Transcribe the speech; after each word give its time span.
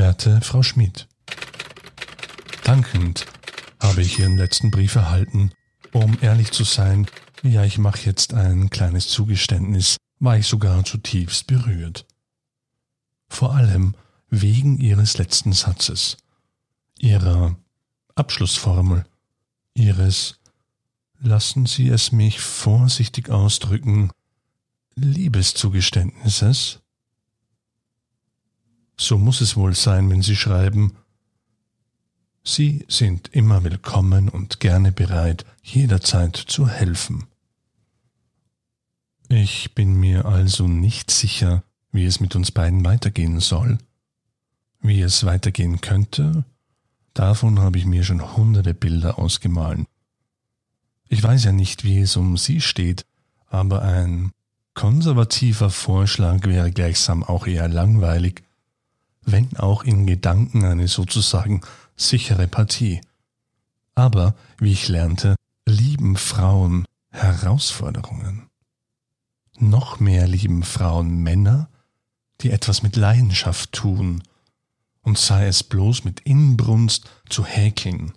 Frau 0.00 0.62
Schmidt. 0.62 1.08
Dankend 2.64 3.26
habe 3.78 4.00
ich 4.00 4.18
Ihren 4.18 4.38
letzten 4.38 4.70
Brief 4.70 4.94
erhalten. 4.94 5.52
Um 5.92 6.16
ehrlich 6.22 6.52
zu 6.52 6.64
sein, 6.64 7.06
ja, 7.42 7.64
ich 7.64 7.76
mache 7.76 8.06
jetzt 8.06 8.32
ein 8.32 8.70
kleines 8.70 9.08
Zugeständnis, 9.08 9.98
war 10.18 10.38
ich 10.38 10.46
sogar 10.46 10.84
zutiefst 10.84 11.46
berührt. 11.48 12.06
Vor 13.28 13.54
allem 13.54 13.94
wegen 14.30 14.78
Ihres 14.78 15.18
letzten 15.18 15.52
Satzes, 15.52 16.16
Ihrer 16.98 17.56
Abschlussformel, 18.14 19.04
Ihres, 19.74 20.40
lassen 21.20 21.66
Sie 21.66 21.88
es 21.88 22.10
mich 22.10 22.40
vorsichtig 22.40 23.28
ausdrücken, 23.28 24.10
Liebeszugeständnisses? 24.94 26.79
So 29.00 29.16
muss 29.16 29.40
es 29.40 29.56
wohl 29.56 29.74
sein, 29.74 30.10
wenn 30.10 30.20
Sie 30.20 30.36
schreiben, 30.36 30.92
Sie 32.44 32.84
sind 32.86 33.28
immer 33.28 33.64
willkommen 33.64 34.28
und 34.28 34.60
gerne 34.60 34.92
bereit, 34.92 35.46
jederzeit 35.62 36.36
zu 36.36 36.68
helfen. 36.68 37.24
Ich 39.30 39.74
bin 39.74 39.94
mir 39.98 40.26
also 40.26 40.68
nicht 40.68 41.10
sicher, 41.10 41.64
wie 41.92 42.04
es 42.04 42.20
mit 42.20 42.36
uns 42.36 42.50
beiden 42.50 42.84
weitergehen 42.84 43.40
soll. 43.40 43.78
Wie 44.82 45.00
es 45.00 45.24
weitergehen 45.24 45.80
könnte, 45.80 46.44
davon 47.14 47.58
habe 47.58 47.78
ich 47.78 47.86
mir 47.86 48.04
schon 48.04 48.36
hunderte 48.36 48.74
Bilder 48.74 49.18
ausgemahlen. 49.18 49.86
Ich 51.08 51.22
weiß 51.22 51.44
ja 51.44 51.52
nicht, 51.52 51.84
wie 51.84 52.00
es 52.00 52.16
um 52.16 52.36
Sie 52.36 52.60
steht, 52.60 53.06
aber 53.46 53.80
ein 53.80 54.30
konservativer 54.74 55.70
Vorschlag 55.70 56.44
wäre 56.44 56.70
gleichsam 56.70 57.24
auch 57.24 57.46
eher 57.46 57.66
langweilig, 57.66 58.42
wenn 59.22 59.56
auch 59.56 59.84
in 59.84 60.06
Gedanken 60.06 60.64
eine 60.64 60.88
sozusagen 60.88 61.60
sichere 61.96 62.48
Partie. 62.48 63.00
Aber, 63.94 64.34
wie 64.58 64.72
ich 64.72 64.88
lernte, 64.88 65.36
lieben 65.66 66.16
Frauen 66.16 66.84
Herausforderungen. 67.10 68.48
Noch 69.58 70.00
mehr 70.00 70.26
lieben 70.26 70.62
Frauen 70.62 71.22
Männer, 71.22 71.68
die 72.40 72.50
etwas 72.50 72.82
mit 72.82 72.96
Leidenschaft 72.96 73.72
tun, 73.72 74.22
und 75.02 75.18
sei 75.18 75.46
es 75.46 75.62
bloß 75.62 76.04
mit 76.04 76.20
Inbrunst 76.20 77.10
zu 77.28 77.44
häkeln, 77.44 78.12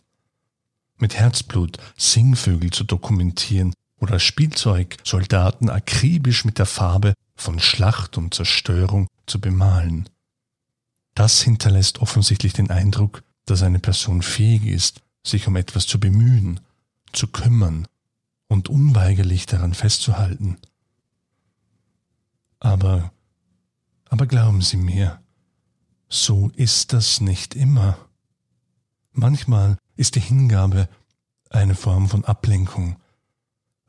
mit 0.98 1.16
Herzblut 1.16 1.78
Singvögel 1.98 2.72
zu 2.72 2.84
dokumentieren 2.84 3.74
oder 4.00 4.20
Spielzeugsoldaten 4.20 5.70
akribisch 5.70 6.46
mit 6.46 6.60
der 6.60 6.66
Farbe 6.66 7.14
von 7.36 7.60
Schlacht 7.60 8.18
und 8.18 8.34
Zerstörung 8.34 9.08
zu 9.26 9.40
bemalen. 9.40 10.10
Das 11.14 11.42
hinterlässt 11.42 12.00
offensichtlich 12.00 12.54
den 12.54 12.70
Eindruck, 12.70 13.24
dass 13.46 13.62
eine 13.64 13.80
Person 13.80 14.22
fähig 14.22 14.66
ist, 14.66 15.02
sich 15.24 15.48
um 15.48 15.56
etwas 15.56 15.88
zu 15.88 16.00
bemühen, 16.00 16.60
zu 17.12 17.28
kümmern 17.28 17.88
und 18.48 18.70
unweigerlich 18.70 19.46
daran 19.46 19.74
festzuhalten. 19.74 20.58
Aber, 22.60 23.12
aber 24.10 24.26
glauben 24.26 24.62
Sie 24.62 24.78
mir, 24.78 25.22
so 26.10 26.50
ist 26.56 26.94
das 26.94 27.22
nicht 27.22 27.56
immer. 27.56 27.98
Manchmal 29.12 29.78
ist 29.96 30.16
die 30.16 30.22
Hingabe 30.22 30.88
eine 31.50 31.76
Form 31.76 32.10
von 32.10 32.26
Ablenkung, 32.26 32.98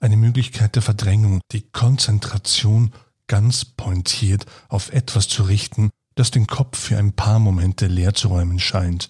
eine 0.01 0.17
Möglichkeit 0.17 0.75
der 0.75 0.83
Verdrängung, 0.83 1.41
die 1.53 1.62
Konzentration 1.62 2.93
ganz 3.27 3.65
pointiert 3.65 4.45
auf 4.69 4.93
etwas 4.93 5.29
zu 5.29 5.45
richten, 5.45 5.91
das 6.14 6.30
den 6.30 6.47
Kopf 6.47 6.78
für 6.78 6.98
ein 6.98 7.12
paar 7.12 7.38
Momente 7.38 7.86
leer 7.86 8.14
zu 8.14 8.28
räumen 8.28 8.58
scheint 8.58 9.08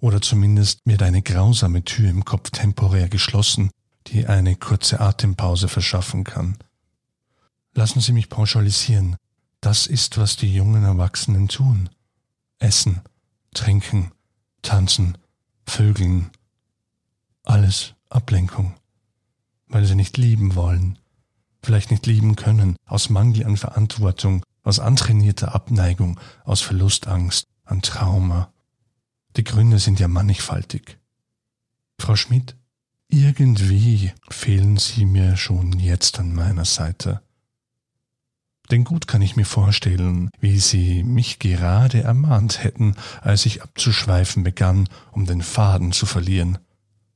oder 0.00 0.20
zumindest 0.20 0.80
wird 0.84 1.02
eine 1.02 1.22
grausame 1.22 1.84
Tür 1.84 2.10
im 2.10 2.24
Kopf 2.24 2.50
temporär 2.50 3.08
geschlossen, 3.08 3.70
die 4.06 4.26
eine 4.26 4.56
kurze 4.56 5.00
Atempause 5.00 5.68
verschaffen 5.68 6.24
kann. 6.24 6.56
Lassen 7.74 8.00
Sie 8.00 8.12
mich 8.12 8.28
pauschalisieren. 8.28 9.16
Das 9.60 9.86
ist, 9.86 10.18
was 10.18 10.36
die 10.36 10.54
jungen 10.54 10.84
Erwachsenen 10.84 11.48
tun. 11.48 11.90
Essen, 12.58 13.02
trinken, 13.54 14.12
tanzen, 14.62 15.18
vögeln. 15.66 16.30
Alles 17.44 17.94
Ablenkung. 18.08 18.74
Weil 19.66 19.84
sie 19.84 19.96
nicht 19.96 20.16
lieben 20.16 20.54
wollen, 20.54 20.98
vielleicht 21.62 21.90
nicht 21.90 22.06
lieben 22.06 22.36
können, 22.36 22.76
aus 22.86 23.10
Mangel 23.10 23.44
an 23.44 23.56
Verantwortung, 23.56 24.42
aus 24.62 24.80
antrainierter 24.80 25.54
Abneigung, 25.54 26.18
aus 26.44 26.60
Verlustangst, 26.60 27.48
an 27.64 27.82
Trauma. 27.82 28.52
Die 29.36 29.44
Gründe 29.44 29.78
sind 29.78 30.00
ja 30.00 30.08
mannigfaltig. 30.08 30.98
Frau 32.00 32.16
Schmidt, 32.16 32.56
irgendwie 33.08 34.12
fehlen 34.30 34.76
Sie 34.76 35.04
mir 35.04 35.36
schon 35.36 35.78
jetzt 35.78 36.18
an 36.18 36.34
meiner 36.34 36.64
Seite. 36.64 37.22
Denn 38.70 38.84
gut 38.84 39.06
kann 39.06 39.22
ich 39.22 39.36
mir 39.36 39.46
vorstellen, 39.46 40.30
wie 40.40 40.58
Sie 40.58 41.02
mich 41.02 41.38
gerade 41.38 42.02
ermahnt 42.02 42.62
hätten, 42.62 42.96
als 43.22 43.46
ich 43.46 43.62
abzuschweifen 43.62 44.44
begann, 44.44 44.88
um 45.12 45.24
den 45.24 45.40
Faden 45.40 45.92
zu 45.92 46.04
verlieren. 46.04 46.58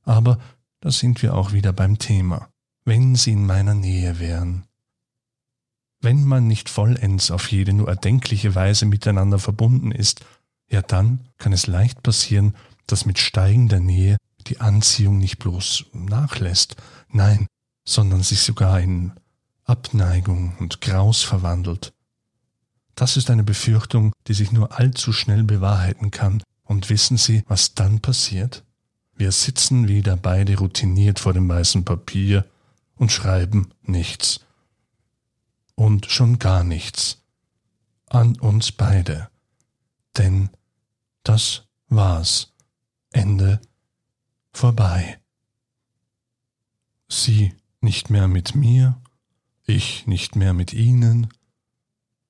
Aber 0.05 0.39
da 0.81 0.91
sind 0.91 1.23
wir 1.23 1.35
auch 1.35 1.53
wieder 1.53 1.73
beim 1.73 1.99
Thema. 1.99 2.49
Wenn 2.85 3.15
Sie 3.15 3.33
in 3.33 3.47
meiner 3.47 3.75
Nähe 3.75 4.19
wären. 4.19 4.65
Wenn 6.03 6.25
man 6.25 6.49
nicht 6.49 6.69
vollends 6.69 7.31
auf 7.31 7.51
jede 7.53 7.73
nur 7.73 7.89
erdenkliche 7.89 8.57
Weise 8.57 8.87
miteinander 8.87 9.39
verbunden 9.39 9.93
ist, 9.93 10.25
ja 10.69 10.83
dann 10.83 11.21
kann 11.39 11.53
es 11.53 11.69
leicht 11.69 12.03
passieren, 12.03 12.57
dass 12.89 13.07
mit 13.07 13.19
steigender 13.19 13.79
Nähe 13.79 14.17
die 14.49 14.61
Anziehung 14.61 15.19
nicht 15.19 15.39
bloß 15.39 15.87
nachlässt, 15.93 16.75
nein, 17.09 17.47
sondern 17.85 18.25
sich 18.25 18.41
sogar 18.41 18.81
in 18.81 19.13
Abneigung 19.65 20.57
und 20.59 20.81
Graus 20.81 21.23
verwandelt. 21.23 21.93
Das 22.97 23.17
ist 23.17 23.31
eine 23.31 23.45
Befürchtung, 23.45 24.13
die 24.27 24.35
sich 24.35 24.51
nur 24.51 24.79
allzu 24.79 25.13
schnell 25.13 25.45
bewahrheiten 25.45 26.11
kann, 26.11 26.43
und 26.65 26.91
wissen 26.91 27.17
Sie, 27.17 27.43
was 27.49 27.75
dann 27.75 28.01
passiert? 28.01 28.65
Wir 29.15 29.31
sitzen 29.31 29.89
wieder 29.89 30.17
beide 30.17 30.57
routiniert 30.59 31.19
vor 31.21 31.33
dem 31.33 31.49
weißen 31.49 31.85
Papier 31.85 32.45
und 32.97 33.13
schreiben 33.13 33.71
nichts. 33.83 34.41
Und 35.83 36.07
schon 36.13 36.39
gar 36.39 36.63
nichts. 36.63 37.25
An 38.09 38.39
uns 38.39 38.71
beide. 38.71 39.29
Denn 40.17 40.49
das 41.25 41.65
war's. 41.89 42.53
Ende 43.11 43.61
vorbei. 44.53 45.19
Sie 47.09 47.57
nicht 47.81 48.11
mehr 48.11 48.29
mit 48.29 48.55
mir, 48.55 49.03
ich 49.67 50.07
nicht 50.07 50.37
mehr 50.37 50.53
mit 50.53 50.73
Ihnen, 50.73 51.27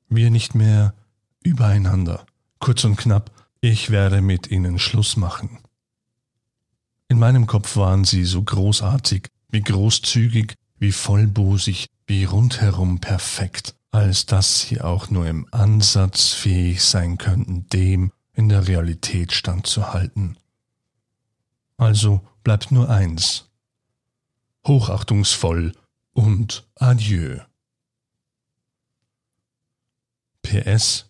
wir 0.09 0.31
nicht 0.31 0.55
mehr 0.55 0.95
übereinander. 1.43 2.25
Kurz 2.59 2.85
und 2.85 2.97
knapp, 2.97 3.31
ich 3.61 3.91
werde 3.91 4.23
mit 4.23 4.51
Ihnen 4.51 4.79
Schluss 4.79 5.19
machen. 5.19 5.59
In 7.09 7.19
meinem 7.19 7.47
Kopf 7.47 7.77
waren 7.77 8.05
Sie 8.05 8.25
so 8.25 8.43
großartig, 8.43 9.29
wie 9.51 9.61
großzügig, 9.61 10.55
wie 10.79 10.93
vollbosig, 10.93 11.91
wie 12.13 12.25
rundherum 12.25 13.01
perfekt, 13.01 13.75
als 13.91 14.27
dass 14.27 14.61
Sie 14.61 14.83
auch 14.83 15.09
nur 15.09 15.27
im 15.27 15.49
Ansatz 15.51 16.35
fähig 16.35 16.85
sein 16.85 17.17
könnten, 17.17 17.67
dem, 17.71 18.13
in 18.35 18.51
der 18.51 18.69
Realität 18.69 19.33
standzuhalten. 19.33 20.37
Also 21.79 22.21
bleibt 22.45 22.71
nur 22.71 22.91
eins. 22.91 23.51
Hochachtungsvoll 24.67 25.73
und 26.13 26.69
adieu. 26.75 27.39
PS 30.43 31.07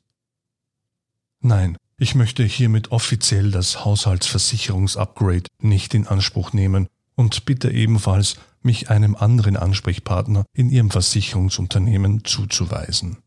Nein, 1.40 1.76
ich 1.96 2.14
möchte 2.14 2.44
hiermit 2.44 2.92
offiziell 2.92 3.50
das 3.50 3.84
Haushaltsversicherungsupgrade 3.84 5.50
nicht 5.58 5.94
in 5.94 6.06
Anspruch 6.06 6.52
nehmen 6.52 6.86
und 7.16 7.44
bitte 7.44 7.72
ebenfalls, 7.72 8.36
mich 8.64 8.90
einem 8.90 9.14
anderen 9.14 9.56
Ansprechpartner 9.56 10.44
in 10.52 10.70
Ihrem 10.70 10.90
Versicherungsunternehmen 10.90 12.24
zuzuweisen. 12.24 13.21